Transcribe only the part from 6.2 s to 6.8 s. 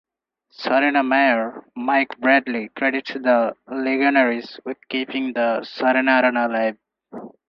Arena alive.